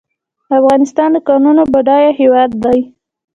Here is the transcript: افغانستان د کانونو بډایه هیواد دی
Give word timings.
افغانستان 0.59 1.09
د 1.13 1.17
کانونو 1.27 1.61
بډایه 1.73 2.11
هیواد 2.19 2.51
دی 2.63 2.79